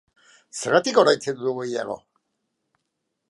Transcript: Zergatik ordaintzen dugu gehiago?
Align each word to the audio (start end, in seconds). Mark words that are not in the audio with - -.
Zergatik 0.59 0.97
ordaintzen 1.01 1.37
dugu 1.41 1.53
gehiago? 1.59 1.99